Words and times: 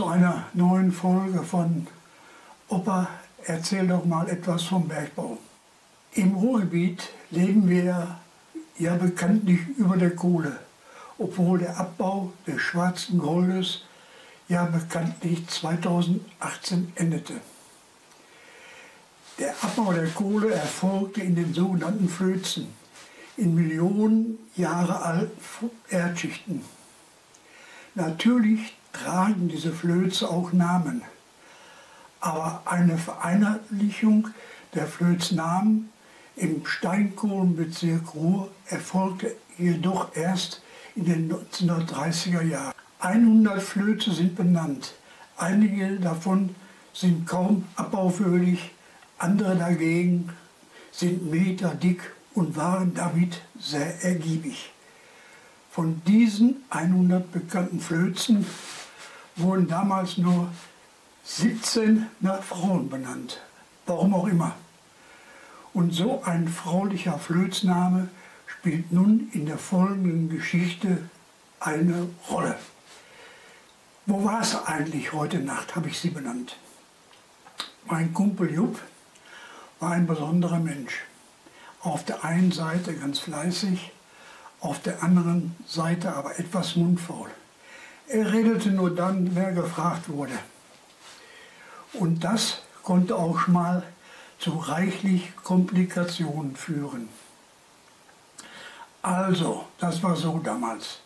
zu 0.00 0.06
einer 0.06 0.46
neuen 0.54 0.92
Folge 0.92 1.42
von 1.42 1.86
Opa, 2.68 3.06
erzähl 3.44 3.86
doch 3.86 4.06
mal 4.06 4.30
etwas 4.30 4.62
vom 4.62 4.88
Bergbau. 4.88 5.36
Im 6.14 6.36
Ruhrgebiet 6.36 7.10
leben 7.30 7.68
wir 7.68 8.16
ja 8.78 8.94
bekanntlich 8.94 9.60
über 9.76 9.98
der 9.98 10.16
Kohle, 10.16 10.56
obwohl 11.18 11.58
der 11.58 11.78
Abbau 11.78 12.32
des 12.46 12.62
schwarzen 12.62 13.18
Goldes 13.18 13.82
ja 14.48 14.64
bekanntlich 14.64 15.46
2018 15.46 16.92
endete. 16.94 17.34
Der 19.38 19.54
Abbau 19.60 19.92
der 19.92 20.08
Kohle 20.08 20.54
erfolgte 20.54 21.20
in 21.20 21.34
den 21.34 21.52
sogenannten 21.52 22.08
Flözen, 22.08 22.68
in 23.36 23.54
Millionen 23.54 24.38
Jahre 24.56 25.02
alten 25.02 25.70
Erdschichten. 25.90 26.62
Natürlich 27.94 28.79
tragen 28.92 29.48
diese 29.48 29.72
Flöze 29.72 30.28
auch 30.28 30.52
Namen, 30.52 31.02
aber 32.20 32.62
eine 32.66 32.98
Vereinheitlichung 32.98 34.28
der 34.74 34.86
Flöznamen 34.86 35.90
im 36.36 36.64
Steinkohlenbezirk 36.64 38.14
Ruhr 38.14 38.50
erfolgte 38.66 39.34
jedoch 39.58 40.14
erst 40.16 40.62
in 40.96 41.04
den 41.04 41.32
1930er 41.32 42.42
Jahren. 42.42 42.74
100 43.00 43.62
Flöze 43.62 44.12
sind 44.12 44.36
benannt. 44.36 44.94
Einige 45.36 45.98
davon 45.98 46.54
sind 46.92 47.26
kaum 47.26 47.64
abbaufähig, 47.76 48.70
andere 49.18 49.56
dagegen 49.56 50.30
sind 50.92 51.30
Meter 51.30 51.74
dick 51.74 52.12
und 52.34 52.56
waren 52.56 52.94
damit 52.94 53.40
sehr 53.58 54.04
ergiebig. 54.04 54.72
Von 55.70 56.02
diesen 56.06 56.56
100 56.70 57.30
bekannten 57.32 57.80
Flözen 57.80 58.44
wurden 59.40 59.68
damals 59.68 60.18
nur 60.18 60.48
17 61.24 62.06
nach 62.20 62.42
Frauen 62.42 62.88
benannt. 62.88 63.40
Warum 63.86 64.14
auch 64.14 64.26
immer. 64.26 64.54
Und 65.72 65.92
so 65.92 66.22
ein 66.24 66.48
fraulicher 66.48 67.18
Flözname 67.18 68.08
spielt 68.46 68.92
nun 68.92 69.28
in 69.32 69.46
der 69.46 69.58
folgenden 69.58 70.28
Geschichte 70.28 70.98
eine 71.60 72.08
Rolle. 72.28 72.56
Wo 74.06 74.24
war 74.24 74.40
es 74.40 74.56
eigentlich 74.66 75.12
heute 75.12 75.38
Nacht, 75.38 75.76
habe 75.76 75.88
ich 75.88 75.98
sie 75.98 76.10
benannt. 76.10 76.56
Mein 77.86 78.12
Kumpel 78.12 78.52
Jupp 78.52 78.80
war 79.78 79.92
ein 79.92 80.06
besonderer 80.06 80.58
Mensch. 80.58 81.04
Auf 81.80 82.04
der 82.04 82.24
einen 82.24 82.52
Seite 82.52 82.94
ganz 82.94 83.20
fleißig, 83.20 83.92
auf 84.60 84.80
der 84.82 85.02
anderen 85.02 85.56
Seite 85.66 86.14
aber 86.14 86.38
etwas 86.38 86.76
mundfaul. 86.76 87.30
Er 88.12 88.32
redete 88.32 88.70
nur 88.72 88.92
dann, 88.92 89.36
wer 89.36 89.52
gefragt 89.52 90.08
wurde. 90.08 90.36
Und 91.92 92.24
das 92.24 92.62
konnte 92.82 93.14
auch 93.14 93.46
mal 93.46 93.84
zu 94.40 94.50
reichlich 94.58 95.36
Komplikationen 95.36 96.56
führen. 96.56 97.08
Also, 99.00 99.64
das 99.78 100.02
war 100.02 100.16
so 100.16 100.40
damals. 100.40 100.98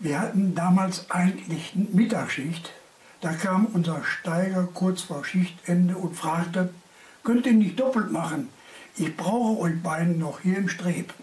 Wir 0.00 0.18
hatten 0.18 0.56
damals 0.56 1.08
eigentlich 1.12 1.76
Mittagsschicht. 1.76 2.72
Da 3.20 3.32
kam 3.32 3.66
unser 3.66 4.02
Steiger 4.02 4.68
kurz 4.74 5.02
vor 5.02 5.24
Schichtende 5.24 5.96
und 5.96 6.16
fragte, 6.16 6.74
könnt 7.22 7.46
ihr 7.46 7.52
nicht 7.52 7.78
doppelt 7.78 8.10
machen? 8.10 8.48
Ich 8.96 9.16
brauche 9.16 9.60
euch 9.60 9.80
beiden 9.80 10.18
noch 10.18 10.40
hier 10.40 10.58
im 10.58 10.68
Streb. 10.68 11.14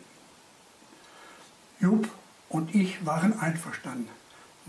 Jupp 1.81 2.07
und 2.47 2.73
ich 2.73 3.05
waren 3.05 3.37
einverstanden. 3.37 4.07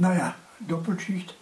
Naja, 0.01 0.37
Doppelschicht, 0.61 1.35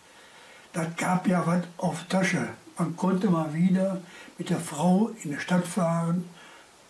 das 0.72 0.86
gab 0.96 1.28
ja 1.28 1.46
was 1.46 1.64
auf 1.76 2.04
Tasche. 2.04 2.48
Man 2.78 2.96
konnte 2.96 3.28
mal 3.28 3.52
wieder 3.52 4.00
mit 4.38 4.48
der 4.48 4.60
Frau 4.60 5.10
in 5.22 5.32
die 5.32 5.38
Stadt 5.38 5.66
fahren 5.66 6.24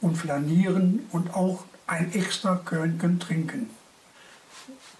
und 0.00 0.16
flanieren 0.16 1.06
und 1.10 1.34
auch 1.34 1.64
ein 1.88 2.12
extra 2.14 2.54
Körnchen 2.64 3.18
trinken. 3.18 3.70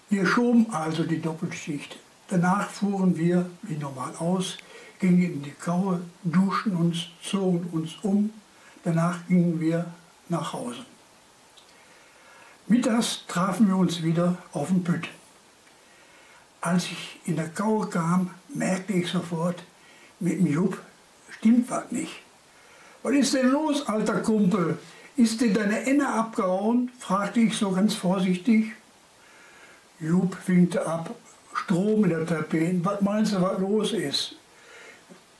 Wir 0.09 0.25
schoben 0.25 0.67
also 0.71 1.03
die 1.03 1.21
Doppelschicht. 1.21 1.99
Danach 2.27 2.69
fuhren 2.69 3.17
wir 3.17 3.49
wie 3.61 3.77
normal 3.77 4.13
aus, 4.19 4.57
gingen 4.99 5.21
in 5.21 5.43
die 5.43 5.51
Kaue, 5.51 6.01
duschten 6.23 6.75
uns, 6.75 7.07
zogen 7.21 7.69
uns 7.71 7.95
um. 8.01 8.31
Danach 8.83 9.25
gingen 9.29 9.61
wir 9.61 9.85
nach 10.27 10.51
Hause. 10.51 10.85
Mittags 12.67 13.23
trafen 13.25 13.69
wir 13.69 13.77
uns 13.77 14.03
wieder 14.03 14.37
auf 14.51 14.67
dem 14.67 14.83
Pütt. 14.83 15.07
Als 16.67 16.83
ich 16.83 17.21
in 17.23 17.37
der 17.37 17.47
Kaue 17.47 17.87
kam, 17.87 18.29
merkte 18.53 18.91
ich 18.91 19.07
sofort, 19.07 19.63
mit 20.19 20.37
dem 20.37 20.47
Jupp 20.47 20.77
stimmt 21.29 21.69
was 21.69 21.89
nicht. 21.91 22.11
Was 23.03 23.13
ist 23.13 23.33
denn 23.35 23.51
los, 23.51 23.87
alter 23.87 24.19
Kumpel? 24.19 24.77
Ist 25.15 25.39
dir 25.39 25.53
deine 25.53 25.85
Enne 25.85 26.09
abgehauen? 26.09 26.91
fragte 26.99 27.39
ich 27.39 27.55
so 27.55 27.71
ganz 27.71 27.93
vorsichtig. 27.93 28.73
Jupp 30.01 30.35
winkte 30.45 30.85
ab. 30.85 31.15
Strom 31.53 32.03
in 32.03 32.09
der 32.09 32.25
Tapete. 32.25 32.83
Was 32.83 32.99
meinst 32.99 33.31
du, 33.31 33.41
was 33.41 33.59
los 33.59 33.93
ist? 33.93 34.35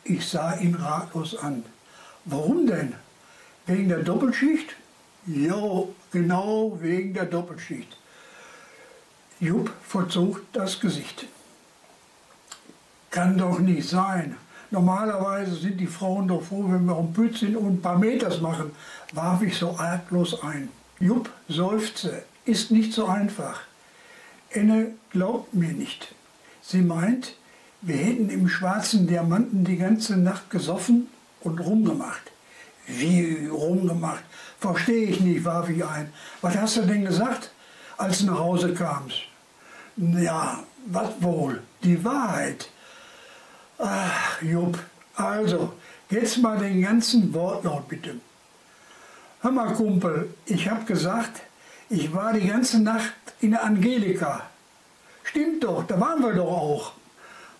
Ich 0.05 0.25
sah 0.25 0.55
ihn 0.55 0.75
ratlos 0.75 1.35
an. 1.35 1.65
Warum 2.23 2.67
denn? 2.67 2.93
Wegen 3.65 3.89
der 3.89 4.03
Doppelschicht? 4.03 4.77
Jo, 5.25 5.93
genau 6.09 6.77
wegen 6.79 7.13
der 7.13 7.25
Doppelschicht. 7.25 7.97
Jupp 9.39 9.71
verzog 9.83 10.41
das 10.51 10.79
Gesicht. 10.79 11.27
Kann 13.11 13.37
doch 13.37 13.59
nicht 13.59 13.87
sein. 13.87 14.35
Normalerweise 14.71 15.55
sind 15.55 15.79
die 15.79 15.87
Frauen 15.87 16.27
doch 16.27 16.43
froh, 16.43 16.65
wenn 16.67 16.85
wir 16.85 16.95
am 16.95 17.13
Pütz 17.13 17.39
sind 17.39 17.55
und 17.55 17.67
ein 17.67 17.81
paar 17.81 17.99
Meters 17.99 18.41
machen, 18.41 18.71
warf 19.13 19.41
ich 19.43 19.55
so 19.55 19.77
arglos 19.77 20.41
ein. 20.41 20.69
Jupp 20.99 21.29
seufzte, 21.47 22.23
ist 22.45 22.71
nicht 22.71 22.93
so 22.93 23.05
einfach. 23.05 23.61
Enne 24.49 24.93
glaubt 25.11 25.53
mir 25.53 25.71
nicht. 25.71 26.13
Sie 26.61 26.81
meint, 26.81 27.35
wir 27.81 27.95
hätten 27.95 28.29
im 28.29 28.49
schwarzen 28.49 29.05
Diamanten 29.05 29.63
die 29.63 29.77
ganze 29.77 30.17
Nacht 30.17 30.49
gesoffen 30.49 31.07
und 31.41 31.59
rumgemacht. 31.59 32.31
Wie 32.87 33.47
rumgemacht? 33.47 34.23
Verstehe 34.59 35.09
ich 35.09 35.19
nicht, 35.19 35.45
warf 35.45 35.69
ich 35.69 35.85
ein. 35.85 36.11
Was 36.41 36.57
hast 36.57 36.77
du 36.77 36.81
denn 36.81 37.05
gesagt, 37.05 37.51
als 37.97 38.19
du 38.19 38.25
nach 38.25 38.39
Hause 38.39 38.73
kamst? 38.73 39.26
Ja, 39.97 40.63
was 40.85 41.09
wohl? 41.21 41.63
Die 41.83 42.03
Wahrheit. 42.05 42.69
Ach, 43.79 44.41
Jupp, 44.43 44.77
also, 45.15 45.73
jetzt 46.11 46.37
mal 46.37 46.59
den 46.59 46.83
ganzen 46.83 47.33
Wortlaut 47.33 47.87
bitte. 47.87 48.15
Hör 49.41 49.51
mal, 49.51 49.73
Kumpel, 49.73 50.29
ich 50.45 50.69
hab 50.69 50.85
gesagt, 50.85 51.41
ich 51.89 52.13
war 52.13 52.33
die 52.33 52.47
ganze 52.47 52.79
Nacht 52.79 53.13
in 53.39 53.51
der 53.51 53.63
Angelika. 53.63 54.43
Stimmt 55.23 55.63
doch, 55.63 55.83
da 55.87 55.99
waren 55.99 56.21
wir 56.21 56.33
doch 56.33 56.45
auch. 56.45 56.91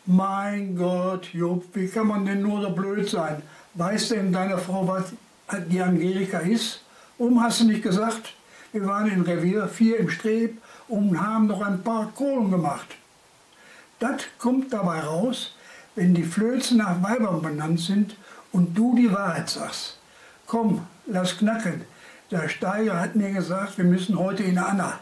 Mein 0.05 0.75
Gott, 0.77 1.33
Jupp, 1.33 1.65
wie 1.73 1.87
kann 1.87 2.07
man 2.07 2.25
denn 2.25 2.43
nur 2.43 2.61
so 2.61 2.69
blöd 2.69 3.09
sein? 3.09 3.41
Weiß 3.73 4.09
denn 4.09 4.31
deine 4.31 4.59
Frau, 4.59 4.87
was 4.87 5.05
die 5.69 5.81
Angelika 5.81 6.39
ist? 6.39 6.83
Warum 7.17 7.41
hast 7.41 7.61
du 7.61 7.65
nicht 7.65 7.81
gesagt? 7.81 8.33
Wir 8.71 8.85
waren 8.85 9.09
in 9.09 9.21
Revier 9.21 9.67
4 9.67 9.97
im 9.97 10.09
Streb 10.09 10.61
und 10.87 11.19
haben 11.19 11.47
noch 11.47 11.61
ein 11.61 11.81
paar 11.83 12.11
Kohlen 12.15 12.51
gemacht. 12.51 12.87
Das 13.99 14.21
kommt 14.37 14.71
dabei 14.71 14.99
raus, 14.99 15.55
wenn 15.95 16.13
die 16.13 16.23
Flöze 16.23 16.77
nach 16.77 17.01
Weibern 17.01 17.41
benannt 17.41 17.79
sind 17.79 18.15
und 18.51 18.77
du 18.77 18.95
die 18.95 19.11
Wahrheit 19.11 19.49
sagst. 19.49 19.97
Komm, 20.45 20.85
lass 21.07 21.37
knacken. 21.37 21.81
Der 22.29 22.49
Steiger 22.49 22.99
hat 22.99 23.15
mir 23.15 23.31
gesagt, 23.31 23.77
wir 23.77 23.85
müssen 23.85 24.17
heute 24.17 24.43
in 24.43 24.57
Anna. 24.57 24.99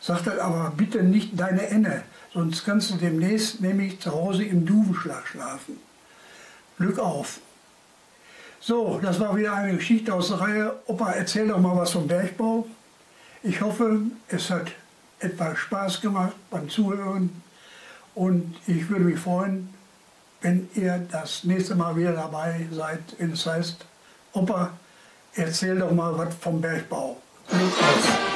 Sagt 0.00 0.26
er 0.26 0.44
aber 0.44 0.72
bitte 0.76 1.02
nicht 1.02 1.38
deine 1.40 1.66
Enne, 1.68 2.02
sonst 2.32 2.64
kannst 2.64 2.90
du 2.90 2.96
demnächst 2.96 3.60
nämlich 3.60 4.00
zu 4.00 4.12
Hause 4.12 4.44
im 4.44 4.66
Duvenschlag 4.66 5.26
schlafen. 5.26 5.78
Glück 6.76 6.98
auf. 6.98 7.38
So, 8.60 8.98
das 9.02 9.20
war 9.20 9.36
wieder 9.36 9.54
eine 9.54 9.76
Geschichte 9.76 10.12
aus 10.12 10.28
der 10.28 10.40
Reihe. 10.40 10.74
Opa, 10.86 11.12
erzähl 11.12 11.48
doch 11.48 11.58
mal 11.58 11.76
was 11.76 11.92
vom 11.92 12.06
Bergbau. 12.06 12.66
Ich 13.42 13.60
hoffe, 13.60 14.00
es 14.28 14.50
hat 14.50 14.72
etwas 15.24 15.58
Spaß 15.58 16.00
gemacht 16.00 16.34
beim 16.50 16.68
Zuhören 16.68 17.42
und 18.14 18.54
ich 18.66 18.88
würde 18.88 19.04
mich 19.04 19.18
freuen, 19.18 19.72
wenn 20.40 20.68
ihr 20.74 21.06
das 21.10 21.44
nächste 21.44 21.74
Mal 21.74 21.96
wieder 21.96 22.12
dabei 22.12 22.66
seid, 22.70 23.00
wenn 23.18 23.32
es 23.32 23.46
heißt, 23.46 23.84
Opa, 24.34 24.72
erzähl 25.34 25.78
doch 25.78 25.92
mal 25.92 26.16
was 26.18 26.34
vom 26.34 26.60
Bergbau. 26.60 27.16
Auf. 27.50 28.33